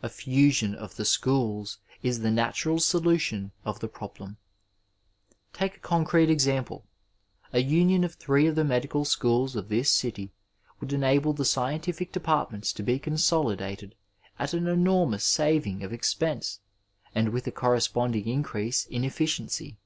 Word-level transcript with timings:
A 0.00 0.08
fusion 0.08 0.76
of 0.76 0.94
the 0.94 1.04
schools 1.04 1.78
is 2.04 2.20
the 2.20 2.30
natural 2.30 2.76
solu 2.76 3.18
tion 3.18 3.50
of 3.64 3.80
the 3.80 3.88
problem. 3.88 4.36
Take 5.52 5.76
a 5.76 5.80
concrete 5.80 6.30
example: 6.30 6.86
A 7.52 7.58
union 7.62 8.04
of 8.04 8.14
three 8.14 8.46
of 8.46 8.54
the 8.54 8.62
medical 8.62 9.04
schools 9.04 9.56
of 9.56 9.68
this 9.68 9.90
city 9.92 10.30
would 10.78 10.92
enable 10.92 11.32
the 11.32 11.44
scientific 11.44 12.12
departments 12.12 12.72
to 12.74 12.84
be 12.84 13.00
consolidated 13.00 13.96
at 14.38 14.54
an 14.54 14.68
enormous 14.68 15.24
saving 15.24 15.82
of 15.82 15.92
expense 15.92 16.60
and 17.12 17.30
with 17.30 17.48
a 17.48 17.50
corresponding 17.50 18.28
increase 18.28 18.86
in 18.86 19.02
efficiency. 19.02 19.78